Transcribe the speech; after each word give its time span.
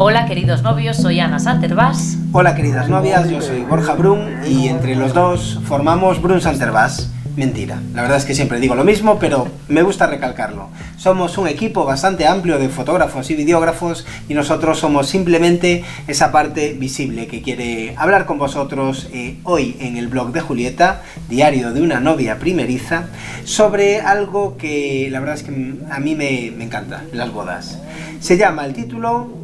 Hola 0.00 0.26
queridos 0.26 0.62
novios, 0.62 0.96
soy 0.96 1.18
Ana 1.18 1.40
Santervas. 1.40 2.18
Hola 2.30 2.54
queridas 2.54 2.88
novias, 2.88 3.28
yo 3.28 3.42
soy 3.42 3.62
Borja 3.62 3.94
Brun 3.94 4.44
y 4.46 4.68
entre 4.68 4.94
los 4.94 5.12
dos 5.12 5.58
formamos 5.64 6.22
Brun 6.22 6.40
Santervas. 6.40 7.10
Mentira, 7.34 7.80
la 7.94 8.02
verdad 8.02 8.18
es 8.18 8.24
que 8.24 8.34
siempre 8.34 8.60
digo 8.60 8.76
lo 8.76 8.84
mismo, 8.84 9.18
pero 9.18 9.48
me 9.66 9.82
gusta 9.82 10.06
recalcarlo. 10.06 10.68
Somos 10.96 11.36
un 11.36 11.48
equipo 11.48 11.84
bastante 11.84 12.28
amplio 12.28 12.60
de 12.60 12.68
fotógrafos 12.68 13.28
y 13.30 13.34
videógrafos 13.34 14.06
y 14.28 14.34
nosotros 14.34 14.78
somos 14.78 15.08
simplemente 15.08 15.82
esa 16.06 16.30
parte 16.30 16.74
visible 16.74 17.26
que 17.26 17.42
quiere 17.42 17.94
hablar 17.96 18.24
con 18.24 18.38
vosotros 18.38 19.08
eh, 19.12 19.38
hoy 19.42 19.76
en 19.80 19.96
el 19.96 20.06
blog 20.06 20.30
de 20.30 20.40
Julieta, 20.40 21.02
Diario 21.28 21.72
de 21.72 21.82
una 21.82 21.98
novia 21.98 22.38
primeriza, 22.38 23.06
sobre 23.42 24.00
algo 24.00 24.56
que 24.56 25.08
la 25.10 25.18
verdad 25.18 25.34
es 25.34 25.42
que 25.42 25.74
a 25.90 25.98
mí 25.98 26.14
me, 26.14 26.52
me 26.56 26.64
encanta, 26.64 27.02
las 27.12 27.32
bodas. 27.32 27.80
Se 28.20 28.36
llama 28.36 28.64
el 28.64 28.74
título 28.74 29.37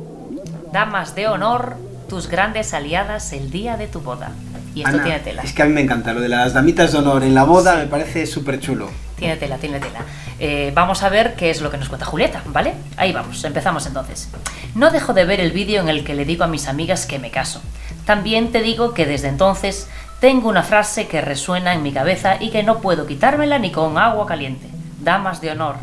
Damas 0.74 1.14
de 1.14 1.28
honor, 1.28 1.76
tus 2.08 2.26
grandes 2.26 2.74
aliadas 2.74 3.32
el 3.32 3.52
día 3.52 3.76
de 3.76 3.86
tu 3.86 4.00
boda. 4.00 4.32
Y 4.74 4.80
esto 4.80 4.96
Ana, 4.96 5.04
tiene 5.04 5.20
tela. 5.20 5.42
Es 5.42 5.52
que 5.52 5.62
a 5.62 5.66
mí 5.66 5.72
me 5.72 5.82
encanta 5.82 6.12
lo 6.12 6.20
de 6.20 6.28
las 6.28 6.52
damitas 6.52 6.90
de 6.90 6.98
honor 6.98 7.22
en 7.22 7.32
la 7.32 7.44
boda, 7.44 7.76
me 7.76 7.86
parece 7.86 8.26
súper 8.26 8.58
chulo. 8.58 8.90
Tiene 9.14 9.36
tela, 9.36 9.56
tiene 9.58 9.78
tela. 9.78 10.00
Eh, 10.40 10.72
vamos 10.74 11.04
a 11.04 11.10
ver 11.10 11.36
qué 11.36 11.50
es 11.50 11.60
lo 11.60 11.70
que 11.70 11.76
nos 11.76 11.88
cuenta 11.88 12.06
Julieta, 12.06 12.42
¿vale? 12.46 12.74
Ahí 12.96 13.12
vamos, 13.12 13.44
empezamos 13.44 13.86
entonces. 13.86 14.30
No 14.74 14.90
dejo 14.90 15.12
de 15.12 15.24
ver 15.24 15.38
el 15.38 15.52
vídeo 15.52 15.80
en 15.80 15.88
el 15.88 16.02
que 16.02 16.14
le 16.14 16.24
digo 16.24 16.42
a 16.42 16.48
mis 16.48 16.66
amigas 16.66 17.06
que 17.06 17.20
me 17.20 17.30
caso. 17.30 17.62
También 18.04 18.50
te 18.50 18.60
digo 18.60 18.94
que 18.94 19.06
desde 19.06 19.28
entonces 19.28 19.88
tengo 20.18 20.48
una 20.48 20.64
frase 20.64 21.06
que 21.06 21.20
resuena 21.20 21.72
en 21.72 21.84
mi 21.84 21.92
cabeza 21.92 22.42
y 22.42 22.50
que 22.50 22.64
no 22.64 22.80
puedo 22.80 23.06
quitármela 23.06 23.60
ni 23.60 23.70
con 23.70 23.96
agua 23.96 24.26
caliente. 24.26 24.66
Damas 25.00 25.40
de 25.40 25.52
honor. 25.52 25.76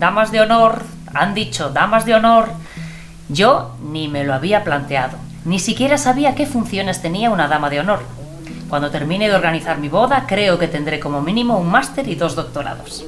Damas 0.00 0.32
de 0.32 0.40
honor. 0.40 0.82
Han 1.14 1.32
dicho 1.32 1.70
damas 1.70 2.06
de 2.06 2.16
honor. 2.16 2.48
Yo 3.32 3.70
ni 3.82 4.08
me 4.08 4.24
lo 4.24 4.34
había 4.34 4.62
planteado. 4.62 5.16
Ni 5.44 5.58
siquiera 5.58 5.96
sabía 5.96 6.34
qué 6.34 6.46
funciones 6.46 7.00
tenía 7.00 7.30
una 7.30 7.48
dama 7.48 7.70
de 7.70 7.80
honor. 7.80 8.00
Cuando 8.68 8.90
termine 8.90 9.28
de 9.28 9.34
organizar 9.34 9.78
mi 9.78 9.88
boda, 9.88 10.26
creo 10.28 10.58
que 10.58 10.68
tendré 10.68 11.00
como 11.00 11.22
mínimo 11.22 11.58
un 11.58 11.70
máster 11.70 12.08
y 12.08 12.14
dos 12.14 12.36
doctorados. 12.36 13.04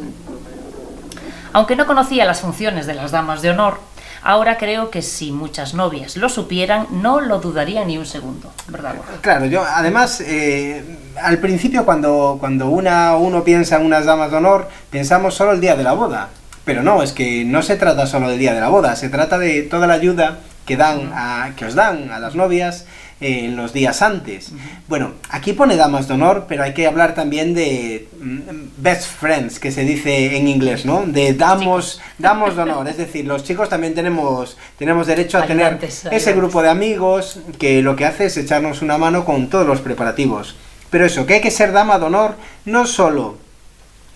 Aunque 1.52 1.76
no 1.76 1.86
conocía 1.86 2.24
las 2.24 2.40
funciones 2.40 2.86
de 2.86 2.94
las 2.94 3.12
damas 3.12 3.42
de 3.42 3.50
honor, 3.50 3.78
ahora 4.22 4.56
creo 4.56 4.90
que 4.90 5.02
si 5.02 5.30
muchas 5.30 5.74
novias 5.74 6.16
lo 6.16 6.28
supieran, 6.28 6.86
no 6.90 7.20
lo 7.20 7.38
dudaría 7.38 7.84
ni 7.84 7.98
un 7.98 8.06
segundo. 8.06 8.50
¿Verdad, 8.68 8.96
Borja? 8.96 9.12
Claro, 9.20 9.46
yo 9.46 9.62
además, 9.62 10.20
eh, 10.22 10.84
al 11.22 11.38
principio 11.38 11.84
cuando, 11.84 12.38
cuando 12.40 12.68
una, 12.68 13.14
uno 13.16 13.44
piensa 13.44 13.76
en 13.76 13.86
unas 13.86 14.06
damas 14.06 14.30
de 14.30 14.38
honor, 14.38 14.68
pensamos 14.90 15.34
solo 15.34 15.52
el 15.52 15.60
día 15.60 15.76
de 15.76 15.84
la 15.84 15.92
boda. 15.92 16.30
Pero 16.64 16.82
no, 16.82 17.02
es 17.02 17.12
que 17.12 17.44
no 17.44 17.62
se 17.62 17.76
trata 17.76 18.06
solo 18.06 18.28
del 18.28 18.38
día 18.38 18.54
de 18.54 18.60
la 18.60 18.68
boda, 18.68 18.96
se 18.96 19.08
trata 19.08 19.38
de 19.38 19.62
toda 19.62 19.86
la 19.86 19.94
ayuda 19.94 20.38
que, 20.64 20.76
dan 20.76 21.12
a, 21.14 21.52
que 21.56 21.66
os 21.66 21.74
dan 21.74 22.10
a 22.10 22.18
las 22.18 22.34
novias 22.34 22.86
eh, 23.20 23.44
en 23.44 23.56
los 23.56 23.72
días 23.72 24.02
antes. 24.02 24.52
Bueno, 24.88 25.12
aquí 25.28 25.52
pone 25.52 25.76
damas 25.76 26.08
de 26.08 26.14
honor, 26.14 26.46
pero 26.48 26.62
hay 26.62 26.72
que 26.72 26.86
hablar 26.86 27.14
también 27.14 27.54
de 27.54 28.08
mm, 28.18 28.40
best 28.78 29.06
friends, 29.06 29.60
que 29.60 29.70
se 29.70 29.84
dice 29.84 30.36
en 30.36 30.48
inglés, 30.48 30.84
¿no? 30.86 31.04
De 31.06 31.34
damos, 31.34 32.00
damos 32.18 32.56
de 32.56 32.62
honor. 32.62 32.88
Es 32.88 32.96
decir, 32.96 33.26
los 33.26 33.44
chicos 33.44 33.68
también 33.68 33.94
tenemos, 33.94 34.56
tenemos 34.78 35.06
derecho 35.06 35.38
a 35.38 35.46
tener 35.46 35.66
Ayudantes, 35.66 36.06
ese 36.10 36.32
grupo 36.32 36.62
de 36.62 36.70
amigos 36.70 37.40
que 37.58 37.82
lo 37.82 37.94
que 37.94 38.06
hace 38.06 38.26
es 38.26 38.36
echarnos 38.36 38.82
una 38.82 38.96
mano 38.96 39.24
con 39.24 39.48
todos 39.48 39.66
los 39.66 39.80
preparativos. 39.80 40.56
Pero 40.90 41.04
eso, 41.04 41.26
que 41.26 41.34
hay 41.34 41.40
que 41.40 41.50
ser 41.50 41.72
dama 41.72 41.98
de 41.98 42.06
honor 42.06 42.36
no 42.64 42.86
solo 42.86 43.43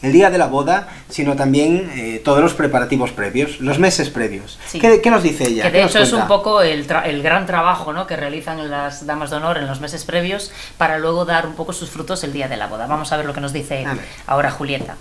el 0.01 0.13
día 0.13 0.31
de 0.31 0.39
la 0.39 0.47
boda, 0.47 0.89
sino 1.09 1.35
también 1.35 1.91
eh, 1.95 2.23
todos 2.25 2.41
los 2.41 2.55
preparativos 2.55 3.11
previos, 3.11 3.61
los 3.61 3.79
meses 3.79 4.11
previos. 4.11 4.59
Sí. 4.67 4.79
¿Qué, 4.79 5.01
qué 5.01 5.11
nos 5.11 5.23
dice 5.23 5.49
ella? 5.49 5.65
Que 5.65 5.73
¿Qué 5.73 5.79
de 5.79 5.85
hecho 5.85 5.99
es 5.99 6.13
un 6.13 6.27
poco 6.29 6.63
el, 6.63 6.87
tra- 6.87 7.07
el 7.07 7.23
gran 7.23 7.47
trabajo 7.47 7.93
¿no? 7.93 8.07
que 8.07 8.17
realizan 8.17 8.71
las 8.71 9.07
damas 9.07 9.31
de 9.31 9.37
honor 9.37 9.59
en 9.59 9.67
los 9.67 9.81
meses 9.81 10.05
previos 10.05 10.53
para 10.77 10.99
luego 10.99 11.25
dar 11.25 11.47
un 11.47 11.55
poco 11.55 11.73
sus 11.73 11.91
frutos 11.91 12.23
el 12.25 12.33
día 12.33 12.48
de 12.48 12.57
la 12.57 12.69
boda. 12.69 12.87
Vamos 12.87 13.11
a 13.13 13.17
ver 13.17 13.27
lo 13.27 13.35
que 13.35 13.41
nos 13.41 13.53
dice 13.53 13.85
ahora 14.27 14.51
Julieta. 14.51 14.97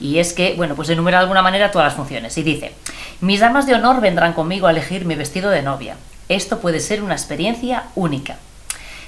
Y 0.00 0.18
es 0.18 0.32
que, 0.32 0.54
bueno, 0.56 0.74
pues 0.74 0.88
enumera 0.88 1.18
de 1.18 1.22
alguna 1.22 1.42
manera 1.42 1.70
todas 1.70 1.86
las 1.86 1.94
funciones. 1.94 2.36
Y 2.36 2.42
dice, 2.42 2.72
mis 3.20 3.38
damas 3.38 3.66
de 3.66 3.74
honor 3.74 4.00
vendrán 4.00 4.32
conmigo 4.32 4.66
a 4.66 4.72
elegir 4.72 5.04
mi 5.04 5.14
vestido 5.14 5.50
de 5.50 5.62
novia. 5.62 5.94
Esto 6.28 6.58
puede 6.58 6.80
ser 6.80 7.02
una 7.04 7.14
experiencia 7.14 7.84
única. 7.94 8.36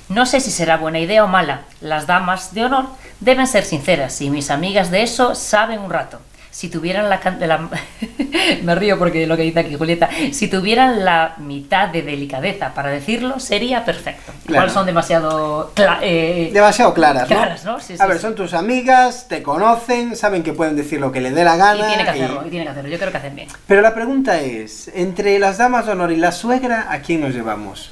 No 0.08 0.26
sé 0.26 0.38
si 0.40 0.50
será 0.52 0.76
buena 0.76 1.00
idea 1.00 1.24
o 1.24 1.26
mala. 1.26 1.62
Las 1.80 2.06
damas 2.06 2.54
de 2.54 2.66
honor 2.66 2.86
deben 3.24 3.46
ser 3.46 3.64
sinceras 3.64 4.20
y 4.20 4.30
mis 4.30 4.50
amigas 4.50 4.90
de 4.90 5.02
eso 5.02 5.34
saben 5.34 5.80
un 5.80 5.90
rato. 5.90 6.20
Si 6.50 6.68
tuvieran 6.68 7.10
la, 7.10 7.20
la- 7.40 7.68
me 8.62 8.74
río 8.76 8.96
porque 8.96 9.26
lo 9.26 9.36
que 9.36 9.42
dice 9.42 9.58
aquí 9.58 9.74
Julieta, 9.74 10.08
si 10.32 10.46
tuvieran 10.46 11.04
la 11.04 11.34
mitad 11.38 11.88
de 11.88 12.02
delicadeza 12.02 12.72
para 12.74 12.90
decirlo, 12.90 13.40
sería 13.40 13.84
perfecto. 13.84 14.30
Igual 14.44 14.62
Claro. 14.66 14.70
son 14.72 14.86
demasiado 14.86 15.72
cla- 15.74 15.98
eh, 16.00 16.50
Demasiado 16.52 16.94
claras. 16.94 17.26
Claras, 17.26 17.64
¿no? 17.64 17.80
Sí, 17.80 17.96
a 17.98 18.06
ver, 18.06 18.18
sí. 18.18 18.22
son 18.22 18.36
tus 18.36 18.54
amigas, 18.54 19.26
te 19.26 19.42
conocen, 19.42 20.14
saben 20.14 20.44
que 20.44 20.52
pueden 20.52 20.76
decir 20.76 21.00
lo 21.00 21.10
que 21.10 21.20
les 21.20 21.34
dé 21.34 21.42
la 21.42 21.56
y 21.56 21.58
gana. 21.58 21.88
tiene 21.88 22.04
que 22.04 22.18
y- 22.18 22.22
hacerlo, 22.22 22.44
y 22.46 22.50
tiene 22.50 22.64
que 22.66 22.70
hacerlo. 22.70 22.90
Yo 22.90 22.98
creo 22.98 23.10
que 23.10 23.18
hacen 23.18 23.34
bien. 23.34 23.48
Pero 23.66 23.82
la 23.82 23.92
pregunta 23.92 24.38
es, 24.40 24.92
entre 24.94 25.36
las 25.40 25.58
damas 25.58 25.86
de 25.86 25.92
honor 25.92 26.12
y 26.12 26.16
la 26.18 26.30
suegra, 26.30 26.86
¿a 26.88 27.00
quién 27.00 27.20
nos 27.22 27.34
llevamos? 27.34 27.90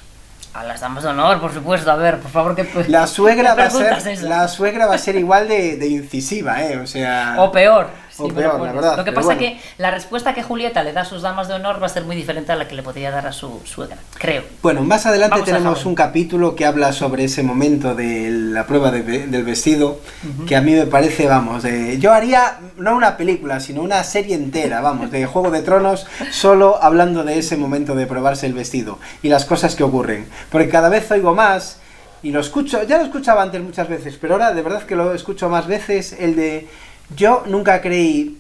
A 0.55 0.65
las 0.65 0.81
damas 0.81 1.03
de 1.03 1.09
honor, 1.09 1.41
por 1.41 1.53
supuesto. 1.53 1.91
A 1.91 1.97
ver, 1.97 2.19
por 2.19 2.31
favor, 2.31 2.55
que 2.55 2.67
La 2.89 3.07
suegra, 3.07 3.55
¿Qué 3.55 3.63
va 3.63 3.67
a, 3.67 4.01
ser, 4.01 4.23
la 4.23 4.49
suegra 4.49 4.87
va 4.87 4.97
a 4.97 4.99
ser 4.99 5.17
igual 5.17 5.49
de, 5.49 5.77
de 5.77 5.87
incisiva, 5.87 6.63
¿eh? 6.63 6.79
O 6.79 6.87
sea... 6.87 7.37
O 7.39 7.51
peor. 7.51 7.89
O 8.25 8.29
lo 8.29 8.35
peor, 8.35 8.53
la 8.53 8.59
pones. 8.59 8.75
verdad, 8.75 8.97
Lo 8.97 9.05
que 9.05 9.13
pasa 9.13 9.27
bueno. 9.27 9.41
que 9.41 9.61
la 9.79 9.91
respuesta 9.91 10.35
que 10.35 10.43
Julieta 10.43 10.83
le 10.83 10.93
da 10.93 11.03
a 11.03 11.05
sus 11.05 11.23
damas 11.23 11.49
de 11.49 11.55
honor 11.55 11.83
va 11.83 11.87
a 11.87 11.89
ser 11.89 12.05
muy 12.05 12.17
diferente 12.17 12.53
a 12.53 12.57
la 12.57 12.69
que 12.69 12.75
le 12.75 12.83
podría 12.83 13.11
dar 13.11 13.27
a 13.27 13.33
su 13.33 13.61
suegra, 13.65 13.97
creo. 14.19 14.43
Bueno, 14.63 14.83
más 14.83 15.07
adelante 15.07 15.33
Vamos 15.35 15.47
tenemos 15.47 15.85
un 15.87 15.95
capítulo 15.95 16.55
que 16.55 16.65
habla 16.67 16.93
sobre 16.93 17.25
ese 17.25 17.43
momento 17.43 17.95
de 17.95 18.29
la 18.31 18.67
prueba 18.67 18.91
de 18.91 19.03
del 19.03 19.45
vestido, 19.45 20.01
que 20.47 20.57
a 20.57 20.61
mí 20.61 20.73
me 20.73 20.87
parece, 20.87 21.27
vamos, 21.27 21.63
de- 21.63 21.99
yo 21.99 22.13
haría 22.13 22.59
no 22.77 22.95
una 22.97 23.17
película, 23.17 23.61
sino 23.61 23.83
una 23.83 24.03
serie 24.05 24.35
entera, 24.35 24.81
vamos, 24.81 25.11
de 25.11 25.27
Juego 25.27 25.51
de 25.51 25.63
Tronos, 25.63 26.07
solo 26.31 26.79
hablando 26.83 27.25
de 27.25 27.39
ese 27.39 27.57
momento 27.57 27.95
de 27.95 28.07
probarse 28.07 28.47
el 28.47 28.55
vestido 28.55 28.99
y 29.23 29.29
las 29.29 29.45
cosas 29.45 29.75
que 29.75 29.83
ocurren. 29.85 30.27
Porque 30.51 30.69
cada 30.69 30.89
vez 30.89 31.11
oigo 31.11 31.35
más 31.35 31.79
y 32.23 32.31
lo 32.31 32.41
escucho, 32.41 32.83
ya 32.85 32.99
lo 32.99 33.05
escuchaba 33.05 33.43
antes 33.43 33.61
muchas 33.63 33.89
veces, 33.89 34.17
pero 34.21 34.35
ahora 34.35 34.53
de 34.53 34.63
verdad 34.63 34.83
que 34.85 34.95
lo 34.95 35.13
escucho 35.13 35.49
más 35.49 35.67
veces, 35.67 36.15
el 36.19 36.37
de 36.37 36.69
yo 37.17 37.45
nunca 37.47 37.81
creí 37.81 38.39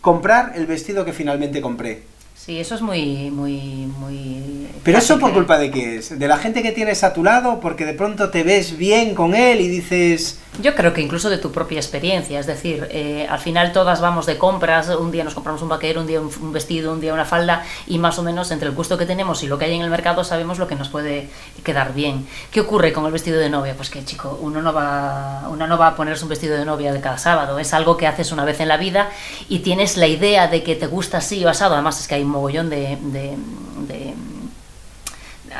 comprar 0.00 0.52
el 0.54 0.66
vestido 0.66 1.04
que 1.04 1.12
finalmente 1.12 1.60
compré. 1.60 2.02
Sí, 2.46 2.60
eso 2.60 2.76
es 2.76 2.80
muy, 2.80 3.28
muy, 3.32 3.90
muy. 3.98 4.68
Pero 4.84 4.98
eso 4.98 5.18
por 5.18 5.32
culpa 5.32 5.58
de 5.58 5.68
qué 5.72 5.96
es? 5.96 6.16
¿De 6.16 6.28
la 6.28 6.38
gente 6.38 6.62
que 6.62 6.70
tienes 6.70 7.02
a 7.02 7.12
tu 7.12 7.24
lado? 7.24 7.58
Porque 7.58 7.84
de 7.84 7.92
pronto 7.92 8.30
te 8.30 8.44
ves 8.44 8.78
bien 8.78 9.16
con 9.16 9.34
él 9.34 9.60
y 9.60 9.66
dices... 9.66 10.38
Yo 10.62 10.74
creo 10.74 10.94
que 10.94 11.02
incluso 11.02 11.28
de 11.28 11.36
tu 11.36 11.50
propia 11.52 11.78
experiencia, 11.78 12.38
es 12.38 12.46
decir, 12.46 12.88
eh, 12.90 13.26
al 13.28 13.40
final 13.40 13.72
todas 13.72 14.00
vamos 14.00 14.24
de 14.24 14.38
compras, 14.38 14.88
un 14.88 15.10
día 15.10 15.22
nos 15.22 15.34
compramos 15.34 15.60
un 15.60 15.68
vaquero, 15.68 16.00
un 16.00 16.06
día 16.06 16.18
un, 16.20 16.30
un 16.40 16.52
vestido, 16.52 16.92
un 16.92 17.00
día 17.00 17.12
una 17.12 17.26
falda 17.26 17.64
y 17.88 17.98
más 17.98 18.18
o 18.18 18.22
menos 18.22 18.50
entre 18.52 18.68
el 18.68 18.74
gusto 18.74 18.96
que 18.96 19.04
tenemos 19.04 19.42
y 19.42 19.48
lo 19.48 19.58
que 19.58 19.66
hay 19.66 19.74
en 19.74 19.82
el 19.82 19.90
mercado 19.90 20.24
sabemos 20.24 20.58
lo 20.58 20.66
que 20.66 20.76
nos 20.76 20.88
puede 20.88 21.28
quedar 21.62 21.92
bien. 21.92 22.26
¿Qué 22.50 22.60
ocurre 22.60 22.92
con 22.92 23.04
el 23.04 23.12
vestido 23.12 23.38
de 23.38 23.50
novia? 23.50 23.74
Pues 23.76 23.90
que 23.90 24.02
chico, 24.04 24.38
uno 24.40 24.62
no 24.62 24.72
va, 24.72 25.46
uno 25.50 25.66
no 25.66 25.76
va 25.76 25.88
a 25.88 25.96
ponerse 25.96 26.22
un 26.22 26.30
vestido 26.30 26.56
de 26.56 26.64
novia 26.64 26.92
de 26.92 27.00
cada 27.00 27.18
sábado, 27.18 27.58
es 27.58 27.74
algo 27.74 27.98
que 27.98 28.06
haces 28.06 28.32
una 28.32 28.44
vez 28.44 28.60
en 28.60 28.68
la 28.68 28.78
vida 28.78 29.10
y 29.50 29.58
tienes 29.58 29.98
la 29.98 30.06
idea 30.06 30.46
de 30.46 30.62
que 30.62 30.74
te 30.76 30.86
gusta 30.86 31.18
así 31.18 31.44
o 31.44 31.50
asado, 31.50 31.74
además 31.74 32.00
es 32.00 32.08
que 32.08 32.14
hay 32.14 32.22
un 32.22 32.35
mogollón 32.36 32.68
de- 32.70 32.98
de- 33.16 33.36
de 33.88 34.14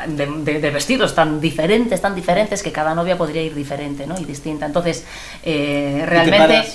de, 0.07 0.25
de- 0.27 0.59
de 0.59 0.69
vestidos 0.69 1.15
tan 1.15 1.39
diferentes, 1.41 1.99
tan 2.01 2.13
diferentes, 2.13 2.61
que 2.61 2.71
cada 2.71 2.93
novia 2.93 3.17
podría 3.17 3.41
ir 3.41 3.55
diferente 3.55 4.05
¿no? 4.05 4.15
y 4.19 4.25
distinta. 4.25 4.65
Entonces, 4.65 5.05
eh, 5.43 6.03
realmente, 6.05 6.65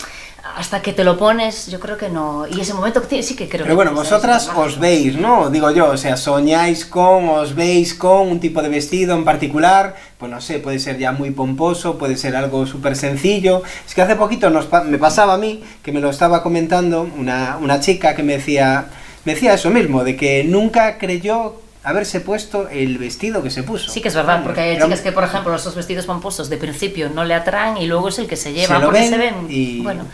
hasta 0.57 0.83
que 0.83 0.93
te 0.93 1.05
lo 1.05 1.17
pones, 1.17 1.69
yo 1.71 1.79
creo 1.79 1.97
que 1.97 2.09
no. 2.09 2.47
Y 2.49 2.61
ese 2.61 2.75
momento 2.75 3.07
que 3.07 3.23
sí 3.23 3.37
que 3.37 3.49
creo 3.49 3.63
Pero 3.65 3.75
que 3.75 3.77
bueno, 3.77 3.93
vosotras 3.93 4.51
os 4.57 4.79
veis, 4.81 5.15
¿no? 5.17 5.51
Digo 5.51 5.71
yo, 5.71 5.91
o 5.91 5.97
sea, 5.97 6.16
soñáis 6.16 6.84
con, 6.84 7.28
os 7.28 7.55
veis 7.55 7.95
con 7.95 8.28
un 8.28 8.41
tipo 8.41 8.60
de 8.60 8.69
vestido 8.71 9.15
en 9.15 9.25
particular, 9.25 9.95
pues 10.19 10.28
no 10.33 10.41
sé, 10.41 10.59
puede 10.59 10.81
ser 10.81 10.98
ya 10.98 11.13
muy 11.13 11.31
pomposo, 11.31 11.98
puede 11.98 12.16
ser 12.16 12.34
algo 12.34 12.66
súper 12.66 12.97
sencillo. 12.97 13.63
Es 13.87 13.95
que 13.95 14.03
hace 14.03 14.16
poquito 14.16 14.51
nos 14.51 14.66
me 14.87 14.98
pasaba 14.98 15.34
a 15.34 15.39
mí, 15.39 15.63
que 15.84 15.93
me 15.93 16.01
lo 16.01 16.10
estaba 16.10 16.43
comentando, 16.43 17.03
una, 17.16 17.57
una 17.60 17.78
chica 17.78 18.16
que 18.16 18.25
me 18.25 18.39
decía, 18.39 18.87
me 19.24 19.34
decía 19.34 19.54
eso 19.54 19.71
mismo, 19.71 20.04
de 20.04 20.16
que 20.16 20.45
nunca 20.45 20.98
creyó 20.98 21.60
haberse 21.84 22.21
puesto 22.21 22.69
el 22.69 22.97
vestido 22.98 23.42
que 23.42 23.51
se 23.51 23.63
puso. 23.65 23.91
Sí 23.91 24.01
que 24.01 24.09
es 24.09 24.15
verdad, 24.15 24.42
porque 24.45 24.60
hay 24.60 24.78
chicas 24.80 25.01
que, 25.01 25.10
por 25.13 25.24
ejemplo, 25.24 25.54
esos 25.54 25.74
vestidos 25.74 26.07
pomposos 26.07 26.48
de 26.48 26.57
principio 26.57 27.09
no 27.10 27.24
le 27.24 27.34
atraen 27.34 27.77
y 27.77 27.86
luego 27.86 28.09
es 28.09 28.19
el 28.21 28.28
que 28.28 28.36
se 28.36 28.53
lleva, 28.53 28.77
Se 28.77 28.80
lo 28.80 28.86
porque 28.86 29.01
ven 29.01 29.10
se 29.10 29.19
ven, 29.19 29.34
y- 29.48 29.80
bueno, 29.83 30.04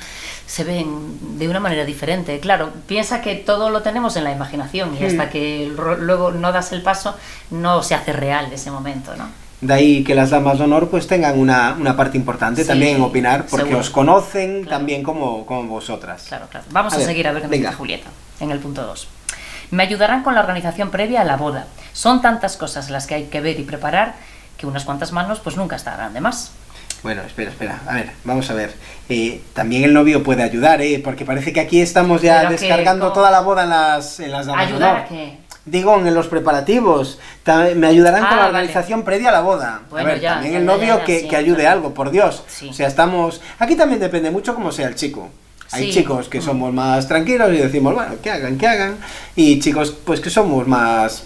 se 0.46 0.64
ven 0.64 1.38
de 1.38 1.46
una 1.46 1.60
manera 1.60 1.84
diferente. 1.84 2.40
Claro, 2.40 2.70
piensa 2.86 3.20
que 3.20 3.34
todo 3.34 3.68
lo 3.68 3.82
tenemos 3.82 4.16
en 4.16 4.24
la 4.24 4.32
imaginación 4.32 4.96
y 4.98 5.02
Hmm. 5.04 5.06
hasta 5.08 5.28
que 5.28 5.70
ro- 5.76 5.96
luego 5.98 6.30
no 6.30 6.52
das 6.52 6.72
el 6.72 6.80
paso, 6.80 7.14
no 7.50 7.82
se 7.82 7.94
hace 7.94 8.14
real 8.14 8.50
ese 8.50 8.70
momento, 8.70 9.14
¿no? 9.16 9.28
De 9.60 9.74
ahí 9.74 10.04
que 10.04 10.14
las 10.14 10.30
damas 10.30 10.58
de 10.58 10.64
honor 10.64 10.88
pues 10.88 11.06
tengan 11.08 11.38
una, 11.38 11.74
una 11.78 11.96
parte 11.96 12.16
importante 12.16 12.62
Sí, 12.62 12.68
también 12.68 12.96
en 12.96 13.02
opinar, 13.02 13.46
porque 13.50 13.64
seguro. 13.64 13.80
os 13.80 13.90
conocen 13.90 14.62
Claro. 14.62 14.78
también 14.78 15.02
como, 15.02 15.44
como 15.46 15.64
vosotras. 15.64 16.24
Claro, 16.28 16.46
claro. 16.48 16.64
Vamos 16.70 16.92
A 16.92 16.96
a, 16.96 16.98
ver, 17.00 17.06
seguir 17.08 17.26
a 17.26 17.32
ver 17.32 17.42
qué 17.48 17.58
dice 17.58 17.72
Julieta 17.72 18.08
en 18.40 18.50
el 18.52 18.60
punto 18.60 18.84
2. 18.86 19.08
Me 19.72 19.82
ayudarán 19.82 20.22
con 20.22 20.34
la 20.34 20.40
organización 20.40 20.90
previa 20.90 21.22
a 21.22 21.24
la 21.24 21.36
boda. 21.36 21.66
Son 21.92 22.22
tantas 22.22 22.56
cosas 22.56 22.88
las 22.88 23.06
que 23.08 23.16
hay 23.16 23.24
que 23.24 23.40
ver 23.40 23.58
y 23.58 23.64
preparar 23.64 24.14
que 24.56 24.66
unas 24.66 24.84
cuantas 24.84 25.10
manos 25.12 25.40
pues 25.40 25.56
nunca 25.56 25.74
estarán 25.76 26.14
de 26.14 26.20
más. 26.20 26.52
Bueno, 27.02 27.22
espera, 27.22 27.50
espera. 27.50 27.80
A 27.86 27.94
ver, 27.94 28.10
vamos 28.24 28.48
a 28.50 28.54
ver. 28.54 28.74
Eh, 29.08 29.40
también 29.54 29.84
el 29.84 29.92
novio 29.92 30.22
puede 30.22 30.42
ayudar, 30.42 30.80
¿eh? 30.82 31.00
Porque 31.02 31.24
parece 31.24 31.52
que 31.52 31.60
aquí 31.60 31.80
estamos 31.80 32.22
ya 32.22 32.38
Pero 32.38 32.48
que, 32.50 32.56
descargando 32.56 33.06
¿cómo? 33.06 33.14
toda 33.14 33.30
la 33.30 33.40
boda 33.40 33.64
en 33.64 33.70
las, 33.70 34.18
en 34.20 34.30
las 34.32 34.46
damas 34.46 34.66
de 34.68 34.72
¿Ayudar 34.74 34.96
a 34.96 35.04
qué? 35.06 35.38
Digo, 35.70 35.96
en 35.96 36.14
los 36.14 36.28
preparativos. 36.28 37.18
Me 37.76 37.86
ayudarán 37.86 38.24
Ah, 38.24 38.28
con 38.28 38.36
la 38.36 38.42
vale. 38.44 38.58
organización 38.58 39.02
previa 39.02 39.30
a 39.30 39.32
la 39.32 39.40
boda. 39.40 39.82
Bueno, 39.90 40.08
a 40.08 40.12
ver, 40.12 40.20
ya, 40.20 40.34
también 40.34 40.52
ya, 40.54 40.58
el 40.60 40.66
novio 40.66 40.98
ya, 40.98 41.04
que, 41.04 41.20
sí, 41.20 41.28
que 41.28 41.36
ayude 41.36 41.60
claro. 41.60 41.76
algo, 41.78 41.94
por 41.94 42.10
Dios. 42.10 42.44
Sí. 42.46 42.68
O 42.68 42.72
sea, 42.72 42.86
estamos... 42.88 43.40
Aquí 43.58 43.74
también 43.76 44.00
depende 44.00 44.30
mucho 44.30 44.54
cómo 44.54 44.70
sea 44.72 44.88
el 44.88 44.94
chico. 44.94 45.28
Hay 45.70 45.84
Sí. 45.92 45.98
chicos 45.98 46.28
que 46.28 46.38
Mm. 46.38 46.42
somos 46.42 46.72
más 46.72 47.08
tranquilos 47.08 47.50
y 47.52 47.56
decimos, 47.58 47.94
bueno, 47.94 48.12
que 48.22 48.30
hagan, 48.30 48.56
que 48.56 48.66
hagan. 48.66 48.96
Y 49.36 49.58
chicos, 49.60 49.90
pues 50.04 50.20
que 50.20 50.30
somos 50.30 50.66
más... 50.66 51.24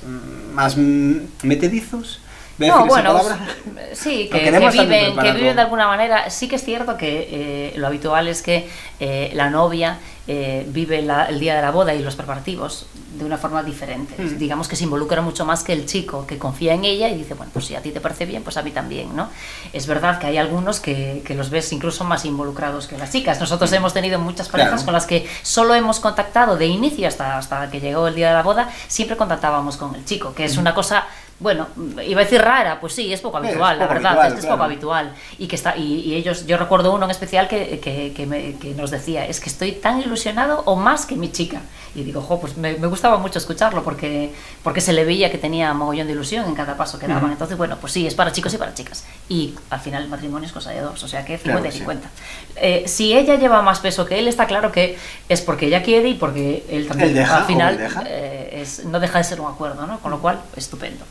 más 0.55 0.77
mm, 0.77 1.17
metedizos. 1.45 2.21
¿Voy 2.59 2.69
a 2.69 2.77
No, 2.77 2.87
bueno, 2.87 3.21
sí, 3.95 4.29
que, 4.31 4.51
viven, 4.51 5.17
que 5.19 5.33
viven 5.33 5.57
de 5.57 5.63
alguna 5.63 5.87
manera. 5.87 6.31
Sí 6.31 6.49
que 6.49 6.57
es 6.57 6.65
cierto 6.65 6.97
que 6.97 7.29
eh, 7.31 7.73
lo 7.77 7.87
habitual 7.87 8.29
es 8.29 8.43
que 8.43 8.69
eh, 9.01 9.31
la 9.35 9.51
novia 9.51 9.99
eh, 10.29 10.65
vive 10.69 11.03
la- 11.03 11.27
el 11.27 11.41
día 11.41 11.57
de 11.57 11.63
la 11.63 11.71
boda 11.73 11.95
y 11.95 12.01
los 12.03 12.15
preparativos 12.15 12.87
de 13.19 13.25
una 13.25 13.37
forma 13.37 13.63
diferente. 13.63 14.15
Mm. 14.23 14.39
Digamos 14.39 14.69
que 14.69 14.77
se 14.77 14.85
involucra 14.85 15.21
mucho 15.21 15.45
más 15.45 15.65
que 15.65 15.73
el 15.73 15.85
chico, 15.87 16.27
que 16.27 16.39
confía 16.39 16.75
en 16.75 16.85
ella 16.85 17.09
y 17.09 17.17
dice, 17.17 17.35
bueno, 17.35 17.51
pues 17.53 17.67
si 17.67 17.75
a 17.75 17.83
ti 17.83 17.91
te 17.91 18.01
parece 18.01 18.25
bien, 18.25 18.43
pues 18.43 18.57
a 18.57 18.63
mí 18.63 18.71
también, 18.71 19.15
¿no? 19.17 19.29
Es 19.73 19.87
verdad 19.87 20.19
que 20.19 20.27
hay 20.29 20.39
algunos 20.39 20.81
que, 20.81 21.23
que 21.27 21.35
los 21.35 21.51
ves 21.51 21.73
incluso 21.73 22.05
más 22.05 22.25
involucrados 22.25 22.87
que 22.87 22.97
las 22.97 23.11
chicas. 23.13 23.41
Nosotros 23.41 23.71
hemos 23.73 23.93
tenido 23.93 24.19
muchas 24.19 24.49
parejas. 24.49 24.73
Claro. 24.73 24.85
con 24.85 24.95
las 24.95 25.07
que 25.07 25.29
solo 25.43 25.75
hemos 25.75 26.01
contactado 26.01 26.57
de 26.57 26.67
inicio 26.67 27.07
hasta, 27.09 27.37
hasta 27.37 27.71
que 27.71 27.81
llegó 27.81 28.07
el 28.09 28.15
día 28.15 28.29
de 28.29 28.35
la 28.35 28.43
boda, 28.43 28.71
siempre 28.89 29.17
contactábamos 29.17 29.77
con 29.77 29.95
el 29.95 30.05
chico, 30.05 30.33
que 30.35 30.45
es 30.45 30.57
una 30.57 30.73
cosa, 30.73 31.07
bueno, 31.43 31.67
iba 32.07 32.21
a 32.21 32.25
decir 32.25 32.41
rara, 32.41 32.81
pues 32.81 32.95
sí, 32.95 33.13
es 33.13 33.21
poco. 33.21 33.39
Es 33.39 33.45
habitual, 33.49 33.79
la 33.79 33.87
verdad, 33.89 34.07
habitual, 34.13 34.27
es 34.29 34.33
que 34.35 34.39
es 34.39 34.45
claro. 34.47 34.57
poco 34.57 34.65
habitual. 34.65 35.15
Y 35.39 35.47
que 35.49 35.57
está, 35.57 35.77
y, 35.77 36.01
y 36.01 36.15
ellos, 36.15 36.47
yo 36.47 36.57
recuerdo 36.57 36.95
uno 36.95 37.05
en 37.05 37.11
especial 37.11 37.49
que, 37.49 37.79
que, 37.81 38.13
que 38.17 38.27
me- 38.27 38.55
que 38.57 38.75
nos 38.75 38.91
decía, 38.91 39.27
es 39.27 39.41
que 39.41 39.51
estoy 39.51 39.73
tan 39.73 40.01
ilusionado 40.01 40.63
o 40.67 40.77
más 40.77 41.05
que 41.07 41.17
mi 41.17 41.31
chica. 41.31 41.61
Y 41.95 42.05
digo, 42.05 42.23
jo, 42.23 42.41
pues 42.41 42.57
me, 42.57 42.73
me 42.79 42.87
gustaba 42.87 43.19
mucho 43.19 43.39
escucharlo 43.39 43.83
porque, 43.85 44.33
porque 44.63 44.81
se 44.81 44.95
le 44.95 45.05
veía 45.05 45.31
que 45.31 45.37
tenía 45.37 45.75
mogollón 45.75 46.07
de 46.07 46.15
ilusión 46.15 46.47
en 46.47 46.55
cada 46.55 46.75
paso 46.77 46.99
que 46.99 47.07
daban. 47.07 47.31
Entonces, 47.33 47.59
bueno, 47.59 47.77
pues 47.79 47.93
sí, 47.93 48.07
es 48.07 48.15
para 48.15 48.33
chicos 48.33 48.55
y 48.55 48.57
para 48.57 48.73
chicas. 48.73 49.05
Y 49.29 49.55
al 49.69 49.81
final 49.81 50.03
el 50.05 50.09
matrimonio 50.09 50.47
es 50.47 50.53
cosa 50.53 50.71
de 50.71 50.81
dos, 50.81 51.03
o 51.03 51.09
sea 51.09 51.23
que 51.25 51.37
50 51.37 51.61
Claro, 51.61 51.69
y 51.69 51.73
sí. 51.73 51.79
50. 51.81 52.09
Eh, 52.57 52.85
si 52.87 53.13
ella 53.15 53.35
lleva 53.35 53.61
más 53.61 53.81
peso 53.81 54.07
que 54.07 54.19
él, 54.19 54.27
está 54.29 54.47
claro 54.47 54.73
que 54.73 54.97
es 55.29 55.43
porque 55.43 55.67
ella 55.67 55.83
quiere 55.83 56.09
y 56.09 56.15
porque 56.15 56.65
él 56.71 56.89
también 56.89 57.13
deja, 57.15 57.37
al 57.39 57.45
final 57.45 57.77
deja. 57.77 58.05
eh, 58.07 58.61
es, 58.63 58.85
no 58.87 58.99
deja 58.99 59.19
de 59.19 59.25
ser 59.25 59.41
un 59.43 59.49
acuerdo, 59.51 59.87
¿no? 59.87 59.99
Con 60.01 60.13
lo 60.13 60.19
cual, 60.21 60.41
estupendo. 60.57 61.05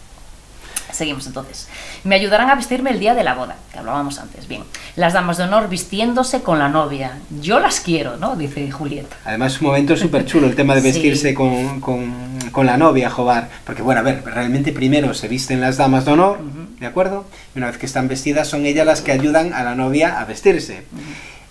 Seguimos 0.92 1.26
entonces. 1.28 1.68
Me 2.04 2.16
ayudarán 2.16 2.50
a 2.50 2.56
vestirme 2.56 2.90
el 2.92 3.00
día 3.00 3.14
de 3.16 3.24
la 3.24 3.34
boda, 3.34 3.56
que 3.72 3.80
hablábamos 3.80 4.20
antes. 4.20 4.48
Bien, 4.48 4.64
las 4.96 5.14
damas 5.14 5.38
de 5.38 5.44
honor 5.44 5.70
vistiéndose 5.70 6.42
con 6.42 6.60
la 6.60 6.70
novia. 6.70 7.18
Yo 7.42 7.60
las 7.60 7.80
quiero, 7.80 8.18
¿no? 8.18 8.36
Dice 8.36 8.70
Julieta. 8.72 9.16
Además 9.26 9.54
es 9.56 9.62
un 9.62 9.68
momento 9.68 9.96
súper 9.98 10.26
chulo 10.26 10.48
el 10.48 10.56
tema 10.56 10.76
de 10.76 10.82
Sí. 10.82 10.88
vestirse 10.92 11.34
con, 11.34 11.80
con, 11.82 12.14
con 12.52 12.66
la 12.66 12.78
novia, 12.78 13.10
Jobar. 13.10 13.50
Porque 13.66 13.82
bueno, 13.82 14.02
a 14.02 14.04
ver, 14.04 14.24
realmente 14.26 14.72
primero 14.74 15.14
se 15.14 15.28
visten 15.28 15.62
las 15.62 15.78
damas 15.78 16.06
de 16.06 16.12
honor. 16.12 16.40
¿de 16.80 16.88
acuerdo? 16.88 17.26
Y 17.54 17.60
una 17.60 17.68
vez 17.68 17.78
que 17.78 17.86
están 17.86 18.08
vestidas 18.08 18.48
son 18.48 18.66
ellas 18.66 18.88
las 18.88 19.02
que 19.02 19.12
ayudan 19.12 19.54
a 19.54 19.64
la 19.64 19.76
novia 19.76 20.20
a 20.20 20.26
vestirse. 20.26 20.84